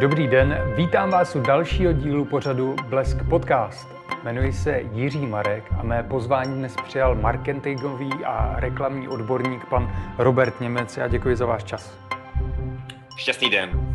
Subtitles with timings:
[0.00, 3.88] Dobrý den, vítám vás u dalšího dílu pořadu Blesk Podcast.
[4.22, 10.60] Jmenuji se Jiří Marek a mé pozvání dnes přijal marketingový a reklamní odborník pan Robert
[10.60, 10.96] Němec.
[10.96, 11.98] Já děkuji za váš čas.
[13.16, 13.85] Šťastný den.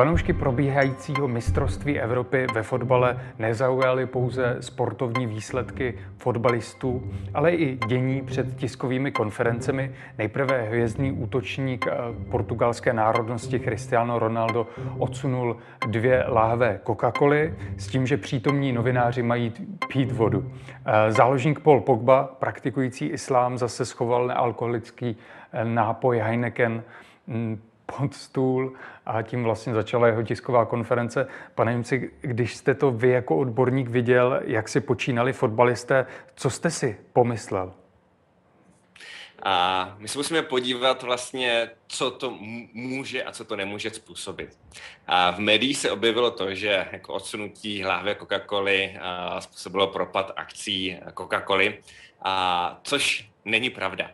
[0.00, 8.56] Fanoušky probíhajícího mistrovství Evropy ve fotbale nezaujaly pouze sportovní výsledky fotbalistů, ale i dění před
[8.56, 9.94] tiskovými konferencemi.
[10.18, 11.92] Nejprve hvězdný útočník eh,
[12.30, 14.66] portugalské národnosti Cristiano Ronaldo
[14.98, 19.52] odsunul dvě láhve Coca-Coly s tím, že přítomní novináři mají
[19.88, 20.52] pít vodu.
[20.84, 25.16] Eh, záložník Paul Pogba, praktikující islám, zase schoval nealkoholický
[25.52, 26.82] eh, nápoj Heineken
[27.28, 27.60] hm,
[27.98, 28.72] pod stůl
[29.06, 31.28] a tím vlastně začala jeho tisková konference.
[31.54, 36.70] Pane Jimci, když jste to vy jako odborník viděl, jak si počínali fotbalisté, co jste
[36.70, 37.72] si pomyslel?
[39.42, 42.38] A my se musíme podívat vlastně, co to
[42.72, 44.58] může a co to nemůže způsobit.
[45.06, 49.00] A v médiích se objevilo to, že jako odsunutí hlavy Coca-Coly
[49.38, 51.74] způsobilo propad akcí Coca-Coly,
[52.82, 54.10] což není pravda.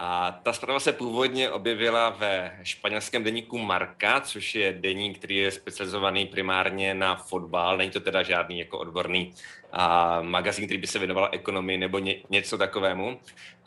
[0.00, 5.50] A ta zpráva se původně objevila ve španělském deníku Marka, což je deník, který je
[5.50, 7.76] specializovaný primárně na fotbal.
[7.76, 9.34] Není to teda žádný jako odborný
[9.72, 13.20] a, magazín, který by se věnoval ekonomii nebo ně, něco takovému.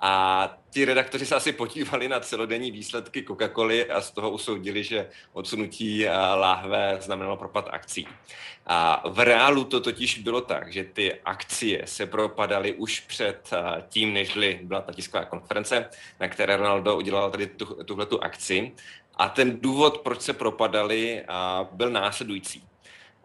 [0.03, 5.09] A ti redaktoři se asi podívali na celodenní výsledky Coca-Coly a z toho usoudili, že
[5.33, 8.07] odsunutí láhve znamenalo propad akcí.
[8.66, 13.49] A v reálu to totiž bylo tak, že ty akcie se propadaly už před
[13.89, 18.72] tím, než byla ta tisková konference, na které Ronaldo udělal tady tu, tuhletu akci.
[19.16, 21.23] A ten důvod, proč se propadaly,
[21.72, 22.63] byl následující.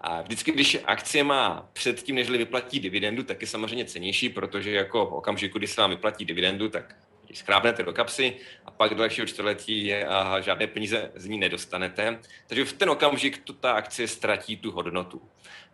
[0.00, 4.70] A vždycky, když akcie má před tím, než vyplatí dividendu, tak je samozřejmě cenější, protože
[4.70, 6.96] jako v okamžiku, kdy se vám vyplatí dividendu, tak
[7.28, 9.92] ji skrábnete do kapsy a pak do dalšího čtvrtletí
[10.40, 12.18] žádné peníze z ní nedostanete.
[12.46, 15.22] Takže v ten okamžik tu ta akcie ztratí tu hodnotu.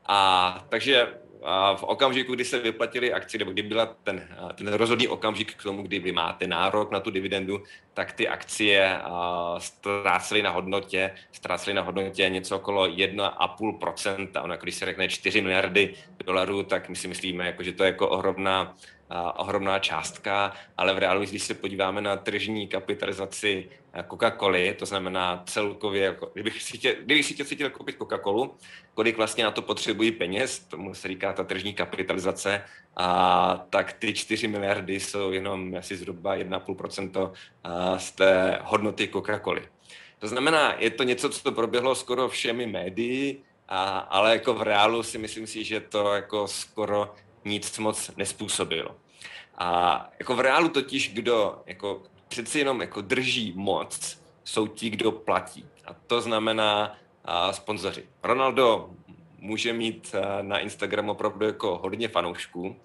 [0.06, 1.08] A takže
[1.44, 5.62] a v okamžiku, kdy se vyplatili akcie, nebo kdy byla ten, ten rozhodný okamžik k
[5.62, 7.62] tomu, kdy vy máte nárok na tu dividendu,
[7.94, 8.98] tak ty akcie
[9.58, 14.44] ztrácely na hodnotě, ztrácely na hodnotě něco okolo 1,5%.
[14.44, 15.94] Ono, když se řekne 4 miliardy
[16.24, 18.74] dolarů, tak my si myslíme, jako, že to je jako ohromná
[19.36, 25.42] ohromná částka, ale v reálu, když se podíváme na tržní kapitalizaci eh, Coca-Coly, to znamená
[25.46, 28.50] celkově, jako, kdybych si chtěl, kdybych si chtěl, chtěl koupit Coca-Colu,
[28.94, 32.64] kolik vlastně na to potřebují peněz, tomu se říká ta tržní kapitalizace,
[32.96, 37.32] a tak ty 4 miliardy jsou jenom asi zhruba 1,5%
[37.64, 39.62] eh, z té hodnoty Coca-Coly.
[40.18, 44.62] To znamená, je to něco, co to proběhlo skoro všemi médii, a, ale jako v
[44.62, 47.14] reálu si myslím si, že to jako skoro
[47.44, 48.96] nic moc nespůsobilo.
[49.58, 55.12] A jako v reálu totiž, kdo jako přeci jenom jako drží moc, jsou ti, kdo
[55.12, 55.64] platí.
[55.84, 58.04] A to znamená a, sponzoři.
[58.22, 58.90] Ronaldo
[59.38, 62.76] může mít na Instagramu opravdu jako hodně fanoušků,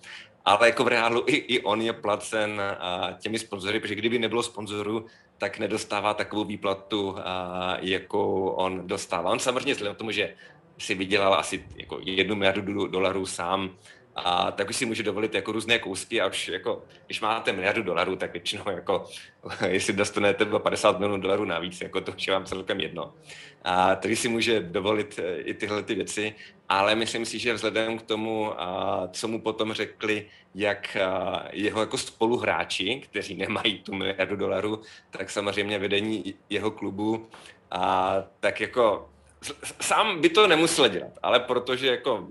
[0.45, 4.43] ale jako v reálu i, i on je placen a, těmi sponzory, protože kdyby nebylo
[4.43, 5.05] sponzorů,
[5.37, 9.31] tak nedostává takovou výplatu, a, jakou on dostává.
[9.31, 10.33] On samozřejmě vzhledem tomu, že
[10.77, 13.69] si vydělal asi jako jednu miliardu dolarů sám,
[14.17, 17.83] a tak už si může dovolit jako různé kousky a už jako, když máte miliardu
[17.83, 19.05] dolarů, tak většinou jako,
[19.67, 23.13] jestli dostanete 50 milionů dolarů navíc, jako to už je vám celkem jedno.
[23.63, 26.35] A takže si může dovolit eh, i tyhle ty věci,
[26.69, 28.51] ale myslím si, že vzhledem k tomu,
[29.11, 30.97] co mu potom řekli, jak
[31.51, 37.27] jeho jako spoluhráči, kteří nemají tu miliardu dolarů, tak samozřejmě vedení jeho klubu,
[37.71, 39.09] a tak jako
[39.81, 42.27] sám by to nemusel dělat, ale protože jako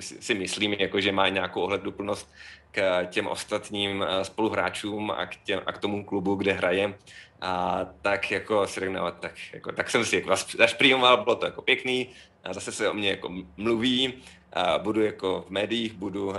[0.00, 2.32] si myslím, jako, že má nějakou ohleduplnost
[2.70, 6.94] k těm ostatním eh, spoluhráčům a k, těm, a k tomu klubu, kde hraje,
[7.40, 11.46] a tak jako si řeknu, no, tak, jako, tak jsem si jako zašprýmoval, bylo to
[11.46, 12.08] jako pěkný,
[12.44, 14.14] a zase se o mě jako mluví,
[14.52, 16.32] a budu jako v médiích, budu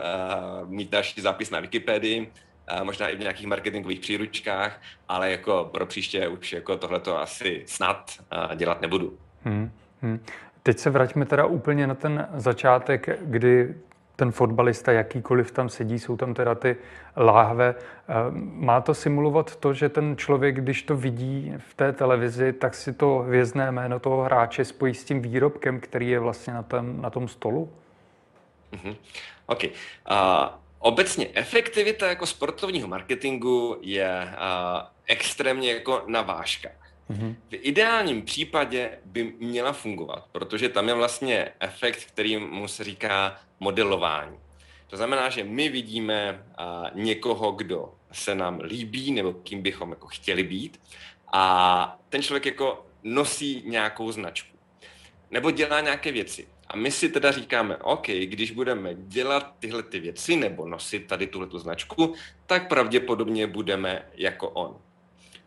[0.66, 2.32] mít další zápis na Wikipedii,
[2.68, 7.64] a možná i v nějakých marketingových příručkách, ale jako pro příště už jako tohleto asi
[7.66, 8.12] snad
[8.56, 9.18] dělat nebudu.
[9.44, 9.72] Hmm,
[10.02, 10.20] hmm.
[10.68, 13.76] Teď se vraťme teda úplně na ten začátek, kdy
[14.16, 16.76] ten fotbalista, jakýkoliv tam sedí, jsou tam teda ty
[17.18, 17.76] láhve.
[17.78, 22.76] Eh, má to simulovat to, že ten člověk, když to vidí v té televizi, tak
[22.76, 27.02] si to hvězdné jméno toho hráče spojí s tím výrobkem, který je vlastně na tom,
[27.02, 27.72] na tom stolu?
[28.74, 28.96] Mm-hmm.
[29.46, 29.64] OK.
[29.64, 29.70] Uh,
[30.80, 36.87] obecně efektivita jako sportovního marketingu je uh, extrémně jako na vážkách.
[37.10, 37.36] Mm-hmm.
[37.50, 43.40] V ideálním případě by měla fungovat, protože tam je vlastně efekt, který mu se říká
[43.60, 44.38] modelování.
[44.88, 50.08] To znamená, že my vidíme a, někoho, kdo se nám líbí nebo kým bychom jako
[50.08, 50.80] chtěli být
[51.34, 54.58] a ten člověk jako nosí nějakou značku.
[55.32, 56.48] nebo dělá nějaké věci.
[56.68, 61.28] A my si teda říkáme, OK, když budeme dělat tyhle ty věci nebo nosit tady
[61.28, 62.14] tuhle tu značku,
[62.46, 64.78] tak pravděpodobně budeme jako on.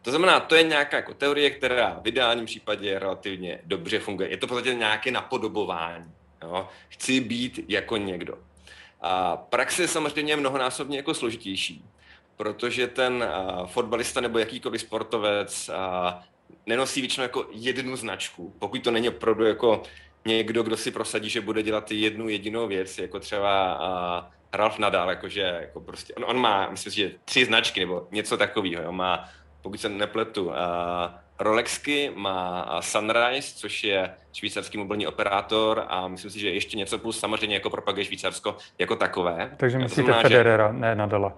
[0.03, 4.31] To znamená, to je nějaká jako teorie, která v ideálním případě relativně dobře funguje.
[4.31, 6.13] Je to podstatě nějaké napodobování.
[6.43, 6.69] Jo?
[6.89, 8.39] Chci být jako někdo.
[9.01, 11.85] A praxe je samozřejmě mnohonásobně jako složitější,
[12.37, 16.23] protože ten uh, fotbalista nebo jakýkoliv sportovec uh,
[16.67, 19.83] nenosí většinou jako jednu značku, pokud to není opravdu jako
[20.27, 23.81] někdo, kdo si prosadí, že bude dělat jednu jedinou věc, jako třeba
[24.23, 28.09] uh, Ralf Nadal, jakože jako prostě, on, on má, myslím si, že tři značky nebo
[28.11, 29.29] něco takového, má,
[29.63, 30.53] pokud se nepletu,
[31.41, 37.21] Rolexky, má Sunrise, což je švýcarský mobilní operátor a myslím si, že ještě něco plus
[37.21, 39.51] samozřejmě jako propaguje Švýcarsko jako takové.
[39.57, 40.79] Takže myslíte znamená, Federera, že...
[40.79, 41.33] ne Nadala.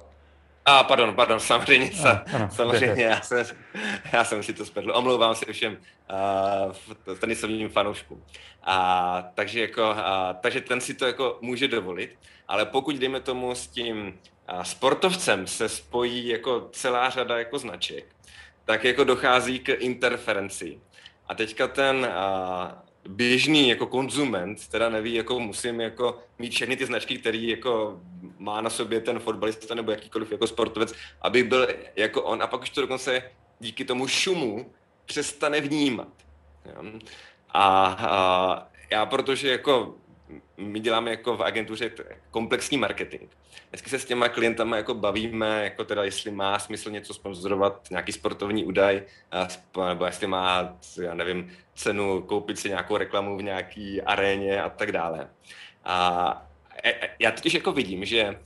[0.64, 3.44] A pardon, pardon, samozřejmě, a, ano, samozřejmě, já jsem,
[4.12, 4.92] já jsem si to spedl.
[4.96, 5.76] Omlouvám se všem
[7.06, 8.24] uh, tenisovým fanouškům.
[8.62, 13.54] A, takže, jako, a, takže ten si to jako může dovolit, ale pokud, dejme tomu,
[13.54, 18.06] s tím a, sportovcem se spojí jako celá řada jako značek,
[18.64, 20.80] tak jako dochází k interferenci.
[21.28, 26.86] A teďka ten a, běžný jako konzument teda neví, jako musím jako mít všechny ty
[26.86, 28.00] značky, který jako
[28.38, 32.62] má na sobě ten fotbalista nebo jakýkoliv jako sportovec, aby byl jako on a pak
[32.62, 33.22] už to dokonce
[33.60, 34.72] díky tomu šumu
[35.06, 36.08] přestane vnímat.
[37.48, 39.94] A, a já protože jako
[40.56, 41.90] my děláme jako v agentuře
[42.30, 43.30] komplexní marketing.
[43.68, 48.12] Vždycky se s těma klientama jako bavíme, jako teda jestli má smysl něco sponzorovat, nějaký
[48.12, 49.02] sportovní údaj,
[49.88, 54.92] nebo jestli má, já nevím, cenu koupit si nějakou reklamu v nějaký aréně a tak
[54.92, 55.30] dále.
[55.84, 56.46] A
[57.18, 58.40] já totiž jako vidím, že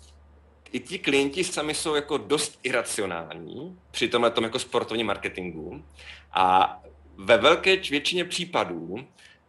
[0.72, 5.84] i ti klienti sami jsou jako dost iracionální při tomhle tom jako sportovním marketingu
[6.32, 6.76] a
[7.16, 9.06] ve velké většině případů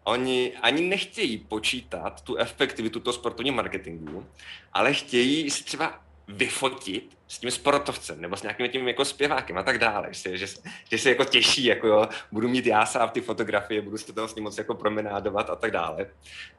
[0.08, 4.26] oni ani nechtějí počítat tu efektivitu toho sportovního marketingu,
[4.74, 9.64] ale chtějí si třeba vyfotit s tím sportovcem nebo s nějakým tím jako zpěvákem a
[9.64, 10.48] tak dále, že, že,
[10.92, 14.28] že se jako těší, jako jo, budu mít já sám ty fotografie, budu se tam
[14.28, 16.06] s ním moc jako promenádovat a tak dále.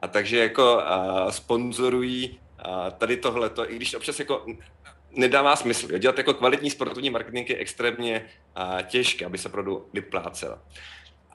[0.01, 4.45] A takže jako uh, sponzorují uh, tady tohleto, i když občas jako
[5.11, 5.91] nedává smysl.
[5.91, 5.97] Jo?
[5.97, 8.25] Dělat jako kvalitní sportovní marketing je extrémně
[8.57, 10.59] uh, těžké, aby se opravdu vyplácel.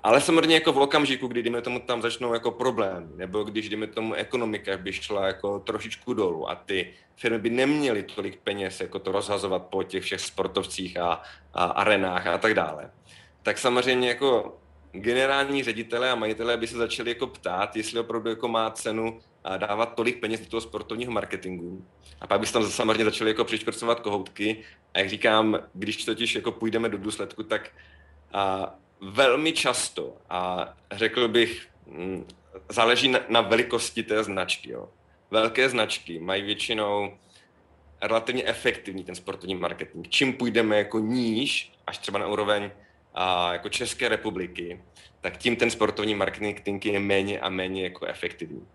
[0.04, 3.86] Ale samozřejmě jako v okamžiku, kdy jdeme tomu tam začnou jako problémy, nebo když jdeme
[3.86, 8.98] tomu ekonomika by šla jako trošičku dolů a ty firmy by neměly tolik peněz jako
[8.98, 11.22] to rozhazovat po těch všech sportovcích a,
[11.54, 12.90] a arenách a tak dále,
[13.42, 14.58] tak samozřejmě jako
[14.92, 19.56] generální ředitele a majitelé by se začali jako ptát, jestli opravdu jako má cenu a
[19.56, 21.86] dávat tolik peněz do toho sportovního marketingu.
[22.20, 24.64] A pak by se tam samozřejmě začali jako přiškrcovat kohoutky.
[24.94, 27.70] A jak říkám, když totiž jako půjdeme do důsledku, tak
[28.32, 32.26] a velmi často a řekl bych, mm,
[32.68, 34.70] záleží na, na velikosti té značky.
[34.70, 34.88] Jo.
[35.30, 37.18] Velké značky mají většinou
[38.02, 40.06] relativně efektivní ten sportovní marketing.
[40.08, 42.70] Čím půjdeme jako níž, až třeba na úroveň
[43.14, 44.80] a, jako České republiky,
[45.20, 48.66] tak tím ten sportovní marketing je méně a méně jako efektivní.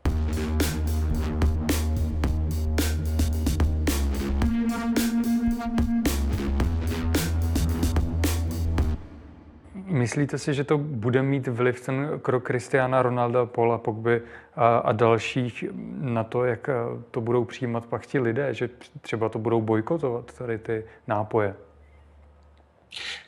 [10.00, 14.22] Myslíte si, že to bude mít vliv ten krok Kristiana Ronalda, Paula Pogby
[14.56, 15.66] a, a dalších
[16.00, 16.70] na to, jak
[17.12, 18.70] to budou přijímat pak ti lidé, že
[19.02, 21.56] třeba to budou bojkotovat tady ty nápoje?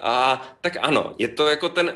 [0.01, 1.93] A, tak ano, je to jako ten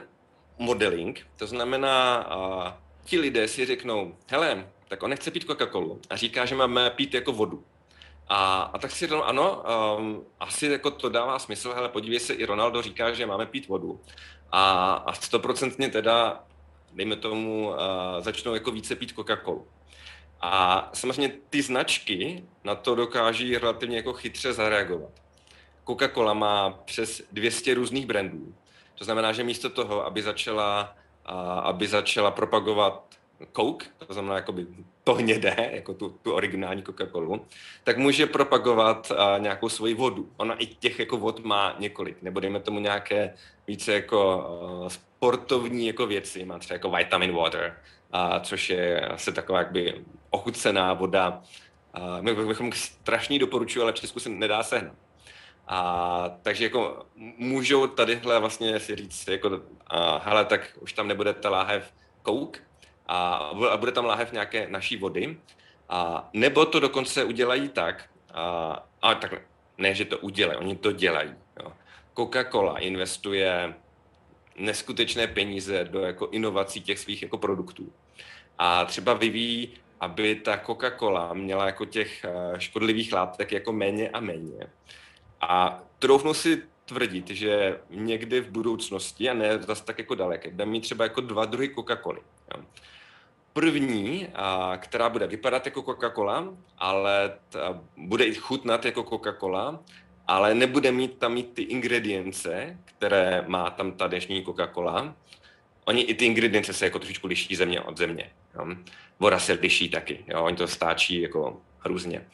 [0.60, 6.16] modeling, to znamená, a, ti lidé si řeknou, hele, tak on nechce pít Coca-Colu a
[6.16, 7.64] říká, že máme pít jako vodu.
[8.28, 9.64] A, a tak si řeknu, ano,
[9.98, 13.68] um, asi jako to dává smysl, ale podívej se, i Ronaldo říká, že máme pít
[13.68, 14.00] vodu
[14.58, 16.44] a, a stoprocentně teda,
[16.94, 17.74] dejme tomu,
[18.20, 19.66] začnou jako více pít Coca-Colu.
[20.42, 25.10] A samozřejmě ty značky na to dokáží relativně jako chytře zareagovat.
[25.86, 28.56] Coca-Cola má přes 200 různých brandů.
[28.96, 30.96] To znamená, že místo toho, aby začala,
[31.64, 33.15] aby začala propagovat
[33.56, 34.68] Coke, to znamená jakoby
[35.04, 37.42] to hnědé, jako tu, tu originální Coca-Colu,
[37.84, 40.30] tak může propagovat uh, nějakou svoji vodu.
[40.38, 43.34] Ona i těch jako vod má několik, nebo dejme tomu nějaké
[43.68, 44.48] více jako
[44.82, 47.78] uh, sportovní jako věci, má třeba jako vitamin water,
[48.14, 51.42] uh, což je asi taková jakby ochucená voda.
[51.98, 54.96] Uh, my bychom strašně doporučuji, ale v Česku se nedá sehnat.
[55.68, 57.06] A, takže jako
[57.38, 61.94] můžou tadyhle vlastně si říct, jako, a, hele, tak už tam nebude ta láhev
[62.26, 62.60] Coke,
[63.08, 63.36] a,
[63.72, 65.38] a bude tam láhev nějaké naší vody,
[65.90, 69.42] a, nebo to dokonce udělají tak, a, a takhle,
[69.78, 71.36] ne, že to udělají, oni to dělají.
[71.64, 71.72] Jo.
[72.16, 73.74] Coca-Cola investuje
[74.58, 77.94] neskutečné peníze do jako inovací těch svých jako produktů.
[78.58, 84.20] a třeba vyvíjí, aby ta Coca-Cola měla jako těch eh, škodlivých látek jako méně a
[84.20, 84.68] méně.
[85.42, 90.66] A troufnu si tvrdit, že někdy v budoucnosti, a ne zase tak jako daleko, bude
[90.66, 92.20] mít třeba jako dva druhy Coca-Coly.
[93.54, 94.28] První,
[94.78, 99.80] která bude vypadat jako Coca-Cola, ale ta, bude i chutnat jako Coca-Cola,
[100.28, 105.14] ale nebude mít tam mít ty ingredience, které má tam ta dnešní Coca-Cola.
[105.86, 108.32] Oni i ty ingredience se jako trošičku liší země od země.
[108.56, 108.76] Jo.
[109.20, 110.44] Voda se liší taky, jo.
[110.44, 112.28] oni to stáčí jako různě.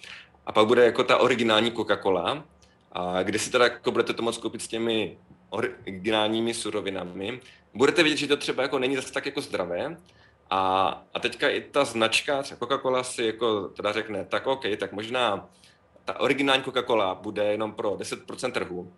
[0.46, 2.44] A pak bude jako ta originální Coca-Cola,
[2.92, 5.18] a kde si teda jako budete to moct koupit s těmi
[5.50, 7.40] originálními surovinami.
[7.74, 9.98] Budete vidět, že to třeba jako není zase tak jako zdravé,
[10.52, 14.92] a, a teďka i ta značka, třeba Coca-Cola si jako teda řekne, tak OK, tak
[14.92, 15.50] možná
[16.06, 18.94] ta originální Coca-Cola bude jenom pro 10% trhu,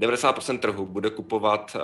[0.00, 1.82] 90% trhu bude kupovat uh,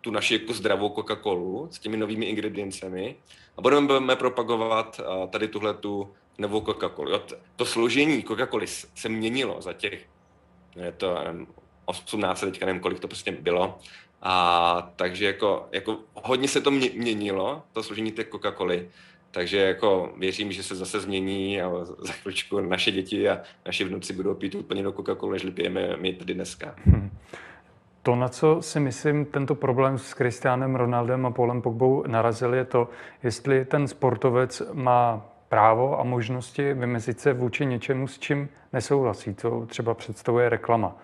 [0.00, 3.16] tu naši jako zdravou Coca-Colu s těmi novými ingrediencemi
[3.56, 7.20] a budeme propagovat uh, tady tuhle tu novou Coca-Colu.
[7.56, 10.06] To složení Coca-Coly se měnilo za těch,
[10.76, 11.18] je to
[11.84, 13.78] 18, teďka nevím, kolik to prostě bylo,
[14.22, 18.86] a takže jako, jako hodně se to měnilo, to složení té Coca-Coly,
[19.30, 24.12] takže jako věřím, že se zase změní a za chvíličku naše děti a naši vnuci
[24.12, 26.74] budou pít úplně do Coca-Coly, než pijeme my tady dneska.
[26.84, 27.10] Hmm.
[28.02, 32.64] To, na co si myslím, tento problém s Kristiánem Ronaldem a Paulem Pogbou narazil, je
[32.64, 32.88] to,
[33.22, 39.66] jestli ten sportovec má právo a možnosti vymezit se vůči něčemu, s čím nesouhlasí, co
[39.66, 40.96] třeba představuje reklama.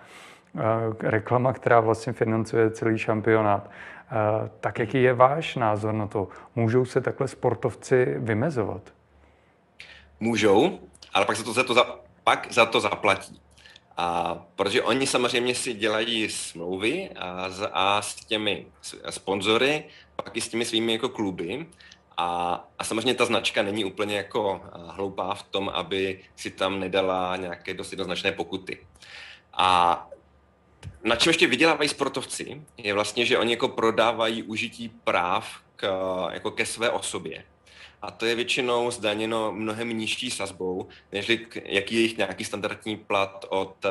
[0.59, 3.71] Eh, reklama, která vlastně financuje celý šampionát.
[3.71, 6.29] Eh, tak jaký je váš názor na to?
[6.57, 8.83] Můžou se takhle sportovci vymezovat?
[10.21, 10.79] Můžou,
[11.15, 13.41] ale pak, se to za to za, pak za to zaplatí.
[13.97, 18.67] A protože oni samozřejmě si dělají smlouvy a, a s těmi
[19.11, 19.85] sponzory,
[20.17, 21.67] pak i s těmi svými jako kluby.
[22.17, 27.37] A, a samozřejmě ta značka není úplně jako hloupá v tom, aby si tam nedala
[27.37, 28.87] nějaké dost jednoznačné pokuty.
[29.53, 30.09] A
[31.05, 35.87] na čem ještě vydělávají sportovci, je vlastně, že oni jako prodávají užití práv k,
[36.33, 37.45] jako ke své osobě.
[38.03, 43.45] A to je většinou zdaněno mnohem nižší sazbou, než jaký je jejich nějaký standardní plat
[43.49, 43.87] od,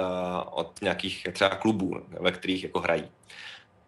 [0.51, 3.12] od nějakých třeba klubů, ve kterých jako hrají.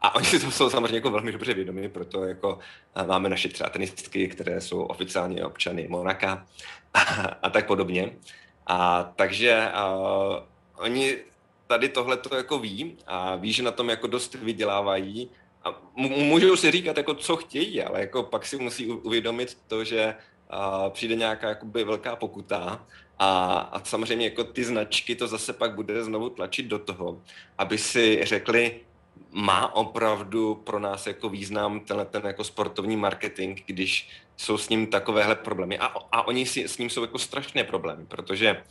[0.03, 2.59] A oni si to jsou samozřejmě jako velmi dobře vědomi, proto jako
[3.07, 6.45] máme naše třeba tenistky, které jsou oficiálně občany Monaka
[6.93, 6.99] a,
[7.41, 8.11] a tak podobně.
[8.67, 9.95] A takže a,
[10.77, 11.17] oni
[11.67, 15.29] tady tohle to jako ví a ví, že na tom jako dost vydělávají
[15.63, 20.15] a můžou si říkat jako co chtějí, ale jako pak si musí uvědomit to, že
[20.49, 22.85] a, přijde nějaká jakoby velká pokuta
[23.19, 27.21] a, a samozřejmě jako ty značky to zase pak bude znovu tlačit do toho,
[27.57, 28.79] aby si řekli,
[29.31, 34.87] má opravdu pro nás jako význam tenhle ten jako sportovní marketing, když jsou s ním
[34.87, 35.77] takovéhle problémy.
[35.77, 38.63] A, a oni si, s ním jsou jako strašné problémy, protože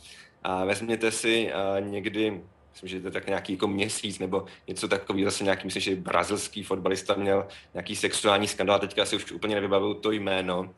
[0.43, 2.41] a vezměte si a někdy
[2.73, 5.95] myslím, že to je tak nějaký jako měsíc nebo něco takového, zase nějaký, myslím, že
[5.95, 10.73] brazilský fotbalista měl nějaký sexuální skandál, teďka si už úplně nevybavuju to jméno,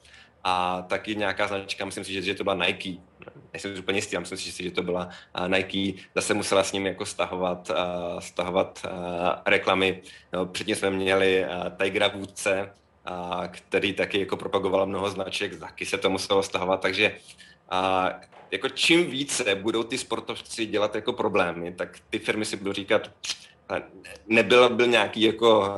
[0.48, 3.02] a taky nějaká značka, myslím si, že, že to byla Nike,
[3.54, 5.10] nejsem úplně jistý, myslím si, že to byla
[5.48, 7.72] Nike, zase musela s ním jako stahovat,
[8.20, 8.86] stahovat
[9.46, 10.02] reklamy.
[10.34, 11.46] No, předtím jsme měli
[11.78, 12.72] Tigera Vůdce,
[13.52, 17.18] který taky jako propagoval mnoho značek, taky se to muselo stahovat, takže
[18.52, 23.12] jako čím více budou ty sportovci dělat jako problémy, tak ty firmy si budou říkat,
[24.28, 25.78] nebyl byl nějaký jako,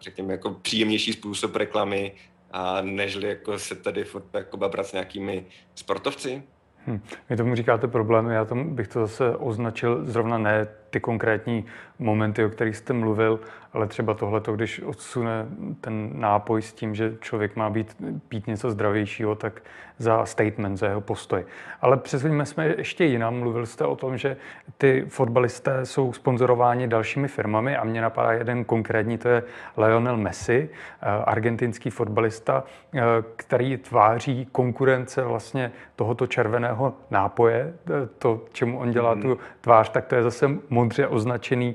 [0.00, 2.12] řekněme, jako příjemnější způsob reklamy,
[2.52, 4.04] a nežli jako se tady
[4.34, 6.42] jako babrat s nějakými sportovci?
[6.86, 7.00] Hm.
[7.30, 11.64] Vy tomu říkáte problémy, já tomu bych to zase označil zrovna ne ty konkrétní
[11.98, 13.40] momenty, o kterých jste mluvil,
[13.72, 15.46] ale třeba tohleto, když odsune
[15.80, 17.96] ten nápoj s tím, že člověk má být,
[18.28, 19.62] pít něco zdravějšího, tak
[19.98, 21.44] za statement, za jeho postoj.
[21.80, 23.34] Ale přesuňme jsme ještě jinam.
[23.34, 24.36] Mluvil jste o tom, že
[24.78, 29.42] ty fotbalisté jsou sponzorováni dalšími firmami a mě napadá jeden konkrétní, to je
[29.76, 30.70] Lionel Messi,
[31.02, 33.00] eh, argentinský fotbalista, eh,
[33.36, 40.06] který tváří konkurence vlastně tohoto červeného nápoje, eh, to, čemu on dělá tu tvář, tak
[40.06, 40.50] to je zase
[40.82, 41.74] modře označený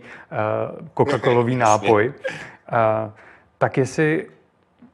[0.97, 2.13] Coca-Colový nápoj.
[3.57, 4.27] Tak jestli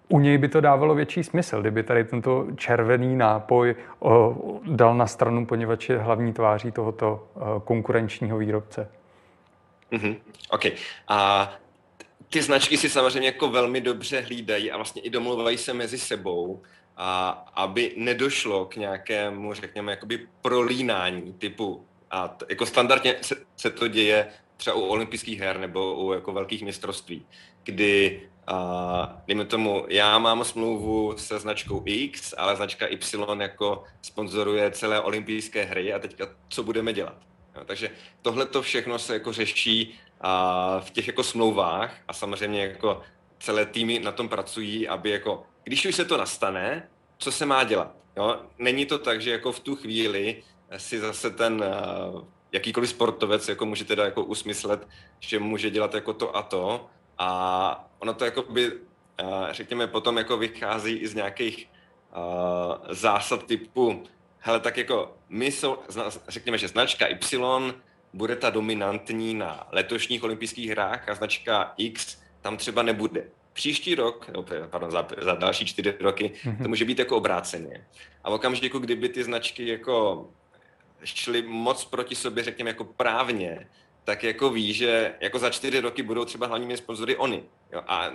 [0.07, 5.07] u něj by to dávalo větší smysl, kdyby tady tento červený nápoj o, dal na
[5.07, 7.27] stranu, poněvadž je hlavní tváří tohoto
[7.63, 8.89] konkurenčního výrobce.
[9.91, 10.15] Mm-hmm.
[10.49, 10.65] OK.
[11.07, 11.51] A
[12.29, 16.61] ty značky si samozřejmě jako velmi dobře hlídají a vlastně i domluvají se mezi sebou,
[16.97, 23.69] a aby nedošlo k nějakému, řekněme, jakoby prolínání typu, a t- jako standardně se, se
[23.69, 24.27] to děje
[24.57, 27.25] třeba u olympijských her nebo u jako velkých mistrovství,
[27.63, 34.71] kdy a dejme tomu, já mám smlouvu se značkou X, ale značka Y jako sponzoruje
[34.71, 37.17] celé olympijské hry a teďka co budeme dělat?
[37.55, 37.89] Jo, takže
[38.21, 43.01] tohle to všechno se jako řeší a v těch jako smlouvách a samozřejmě jako
[43.39, 47.63] celé týmy na tom pracují, aby jako, když už se to nastane, co se má
[47.63, 47.95] dělat?
[48.17, 48.39] Jo?
[48.57, 50.43] Není to tak, že jako v tu chvíli
[50.77, 51.63] si zase ten
[52.51, 54.87] jakýkoliv sportovec jako může teda jako usmyslet,
[55.19, 58.71] že může dělat jako to a to a ono to jako by,
[59.51, 61.69] řekněme, potom jako vychází i z nějakých
[62.89, 64.03] zásad typu,
[64.39, 65.77] hele, tak jako my jsou,
[66.27, 67.73] řekněme, že značka Y
[68.13, 73.29] bude ta dominantní na letošních olympijských hrách a značka X tam třeba nebude.
[73.53, 74.29] Příští rok,
[74.69, 76.63] pardon, za, za další čtyři roky, mm-hmm.
[76.63, 77.87] to může být jako obráceně.
[78.23, 80.25] A v okamžiku, kdyby ty značky jako
[81.03, 83.67] šly moc proti sobě, řekněme, jako právně,
[84.03, 87.43] tak jako ví, že jako za čtyři roky budou třeba hlavními sponzory oni.
[87.71, 87.81] Jo?
[87.87, 88.09] A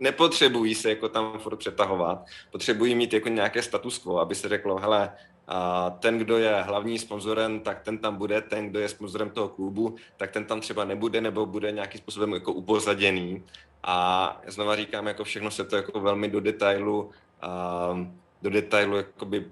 [0.00, 4.78] nepotřebují se jako tam furt přetahovat, potřebují mít jako nějaké status quo, aby se řeklo,
[4.78, 5.12] hele,
[5.48, 9.48] a ten, kdo je hlavní sponzorem, tak ten tam bude, ten, kdo je sponzorem toho
[9.48, 13.42] klubu, tak ten tam třeba nebude nebo bude nějakým způsobem jako upozaděný.
[13.82, 17.10] A znova říkám, jako všechno se to jako velmi do detailu,
[17.42, 18.06] a
[18.42, 19.44] do detailu jakoby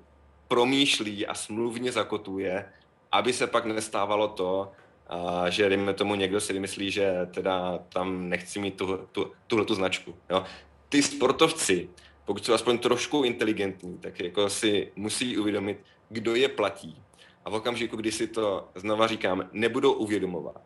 [0.48, 2.72] promýšlí a smluvně zakotuje,
[3.12, 4.72] aby se pak nestávalo to,
[5.08, 9.64] a že dejme tomu někdo si vymyslí, že teda tam nechci mít tu, tu, tuhle
[9.64, 10.14] tu značku.
[10.30, 10.44] Jo.
[10.88, 11.88] Ty sportovci,
[12.24, 15.78] pokud jsou aspoň trošku inteligentní, tak jako si musí uvědomit,
[16.08, 17.02] kdo je platí.
[17.44, 20.60] A v okamžiku, kdy si to, znova říkám, nebudou uvědomovat,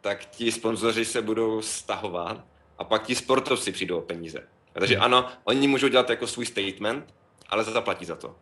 [0.00, 2.44] tak ti sponzoři se budou stahovat
[2.78, 4.48] a pak ti sportovci přijdou o peníze.
[4.72, 5.04] Takže hmm.
[5.04, 7.14] ano, oni můžou dělat jako svůj statement,
[7.48, 8.36] ale zaplatí za to.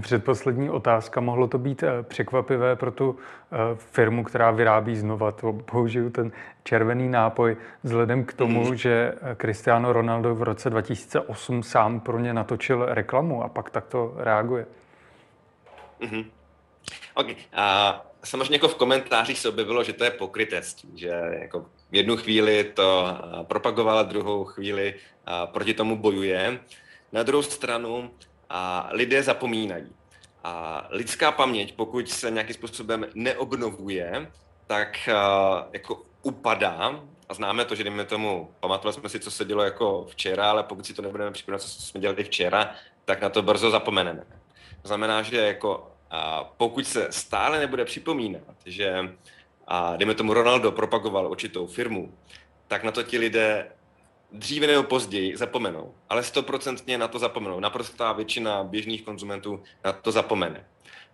[0.00, 1.20] Předposlední otázka.
[1.20, 3.18] Mohlo to být eh, překvapivé pro tu
[3.52, 6.32] eh, firmu, která vyrábí znova, to použiju ten
[6.64, 8.76] červený nápoj, vzhledem k tomu, mm.
[8.76, 14.14] že eh, Cristiano Ronaldo v roce 2008 sám pro ně natočil reklamu a pak takto
[14.16, 14.66] reaguje.
[16.00, 16.24] Mm-hmm.
[17.14, 17.26] OK.
[17.52, 22.16] A samozřejmě jako v komentářích se objevilo, že to je pokrytectví, že jako v jednu
[22.16, 24.94] chvíli to propagovala, druhou chvíli
[25.52, 26.58] proti tomu bojuje.
[27.12, 28.10] Na druhou stranu
[28.50, 29.92] a lidé zapomínají.
[30.44, 34.30] A lidská paměť, pokud se nějakým způsobem neobnovuje,
[34.66, 39.44] tak uh, jako upadá a známe to, že dejme tomu, pamatovali jsme si, co se
[39.44, 43.28] dělo jako včera, ale pokud si to nebudeme připomínat, co jsme dělali včera, tak na
[43.28, 44.24] to brzo zapomeneme.
[44.82, 49.14] To znamená, že jako a pokud se stále nebude připomínat, že
[49.66, 52.14] a dejme tomu Ronaldo propagoval určitou firmu,
[52.68, 53.72] tak na to ti lidé
[54.32, 57.60] dříve nebo později zapomenou, ale stoprocentně na to zapomenou.
[57.60, 60.66] Naprostá většina běžných konzumentů na to zapomene.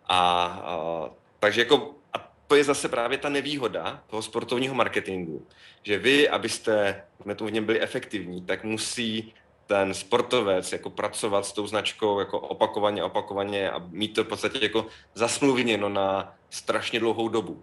[0.07, 5.46] A, a takže jako, a to je zase právě ta nevýhoda toho sportovního marketingu,
[5.83, 7.05] že vy, abyste
[7.40, 9.35] v něm byli efektivní, tak musí
[9.66, 14.59] ten sportovec jako pracovat s tou značkou jako opakovaně, opakovaně a mít to v podstatě
[14.62, 17.62] jako zasmluvněno na strašně dlouhou dobu.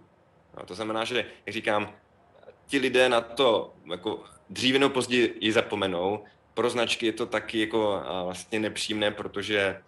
[0.58, 1.92] No, to znamená, že, jak říkám,
[2.66, 6.24] ti lidé na to jako dříve nebo později ji zapomenou.
[6.54, 9.80] Pro značky je to taky jako vlastně nepříjemné, protože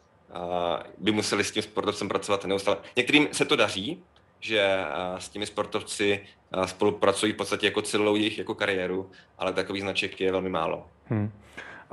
[0.98, 2.76] by museli s tím sportovcem pracovat neustále.
[2.96, 4.02] Některým se to daří,
[4.40, 4.84] že
[5.18, 6.26] s těmi sportovci
[6.66, 10.86] spolupracují v podstatě jako celou jejich jako kariéru, ale takových značek je velmi málo.
[11.06, 11.32] Hmm.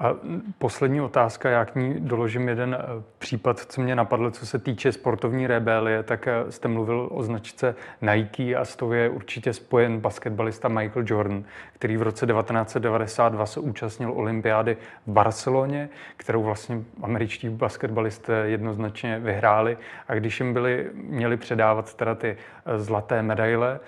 [0.01, 0.15] A
[0.57, 4.91] poslední otázka, já k ní doložím jeden eh, případ, co mě napadlo, co se týče
[4.91, 9.99] sportovní rebelie, tak eh, jste mluvil o značce Nike a s tou je určitě spojen
[9.99, 17.49] basketbalista Michael Jordan, který v roce 1992 se účastnil olympiády v Barceloně, kterou vlastně američtí
[17.49, 19.77] basketbalisté jednoznačně vyhráli.
[20.07, 23.79] A když jim byli, měli předávat teda ty eh, zlaté medaile,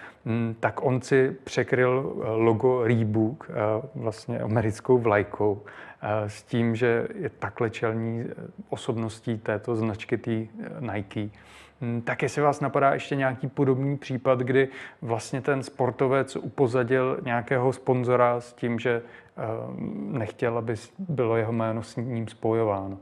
[0.60, 3.52] tak on si překryl logo Reebok
[3.96, 5.62] vlastně americkou vlajkou
[6.28, 8.34] s tím, že je takhle čelní eh,
[8.70, 11.30] osobností této značky tý eh, Nike.
[11.82, 14.68] Hm, tak jestli vás napadá ještě nějaký podobný případ, kdy
[15.02, 19.42] vlastně ten sportovec upozadil nějakého sponzora s tím, že eh,
[20.18, 22.98] nechtěl, aby bylo jeho jméno s ním spojováno.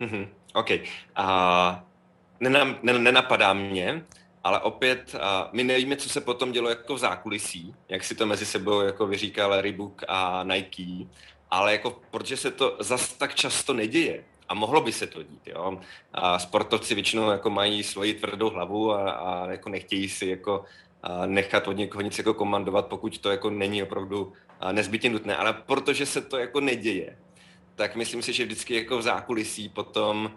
[0.00, 0.26] Mm-hmm.
[0.54, 0.70] OK.
[0.70, 0.76] Uh,
[2.98, 4.02] nenapadá mě,
[4.46, 5.14] ale opět
[5.52, 9.06] my nevíme, co se potom dělo jako v zákulisí, jak si to mezi sebou jako
[9.06, 11.06] vyříkal Reebok a Nike
[11.50, 15.46] ale jako, protože se to zas tak často neděje, a mohlo by se to dít,
[15.46, 15.80] jo.
[16.12, 20.64] A sportovci většinou jako mají svoji tvrdou hlavu a, a jako nechtějí si jako
[21.26, 24.32] nechat od někoho nic jako komandovat, pokud to jako není opravdu
[24.72, 25.36] nezbytně nutné.
[25.36, 27.18] Ale protože se to jako neděje,
[27.74, 30.30] tak myslím si, že vždycky jako v zákulisí potom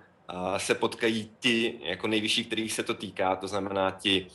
[0.57, 4.27] se potkají ti jako nejvyšší, kterých se to týká, to znamená ti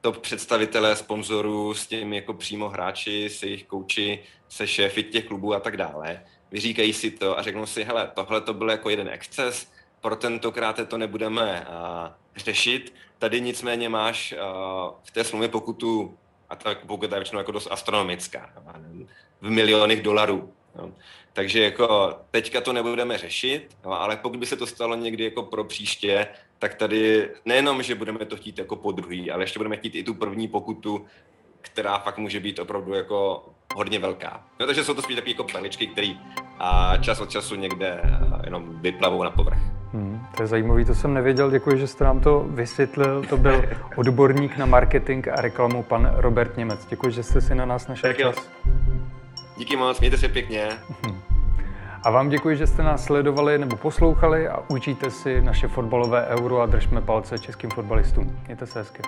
[0.00, 5.54] top představitelé sponzorů s těmi jako přímo hráči, s jejich kouči, se šéfy těch klubů
[5.54, 6.22] a tak dále.
[6.50, 10.88] Vyříkají si to a řeknou si, hele, tohle to byl jako jeden exces, pro tentokrát
[10.88, 12.94] to nebudeme uh, řešit.
[13.18, 14.38] Tady nicméně máš uh,
[15.04, 18.52] v té smlouvě pokutu, a ta pokuta je většinou jako dost astronomická,
[19.40, 20.52] v milionech dolarů.
[20.78, 20.90] Jo.
[21.32, 25.42] Takže jako teďka to nebudeme řešit, jo, ale pokud by se to stalo někdy jako
[25.42, 26.26] pro příště,
[26.58, 30.02] tak tady nejenom, že budeme to chtít jako po druhý, ale ještě budeme chtít i
[30.02, 31.06] tu první pokutu,
[31.60, 34.44] která fakt může být opravdu jako hodně velká.
[34.60, 36.14] No, takže jsou to spíš takové jako peličky, které
[37.00, 38.00] čas od času někde
[38.44, 39.58] jenom vyplavou na povrch.
[39.92, 41.50] Hmm, to je zajímavé, to jsem nevěděl.
[41.50, 43.24] Děkuji, že jste nám to vysvětlil.
[43.28, 43.64] To byl
[43.96, 46.86] odborník na marketing a reklamu, pan Robert Němec.
[46.86, 48.50] Děkuji, že jste si na nás našel čas.
[49.56, 50.68] Díky moc, mějte se pěkně.
[52.02, 56.60] A vám děkuji, že jste nás sledovali nebo poslouchali a učíte si naše fotbalové euro
[56.60, 58.38] a držme palce českým fotbalistům.
[58.46, 59.02] Mějte se hezky.